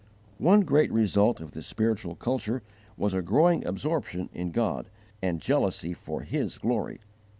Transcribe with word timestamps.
One 0.39 0.61
great 0.61 0.91
result 0.91 1.39
of 1.39 1.51
this 1.51 1.67
spiritual 1.67 2.15
culture 2.15 2.63
was 2.97 3.13
a 3.13 3.21
growing 3.21 3.63
absorption 3.67 4.29
in 4.33 4.49
God 4.49 4.89
and 5.21 5.39
jealousy 5.39 5.93
for 5.93 6.21
His 6.23 6.57
glory. 6.57 7.01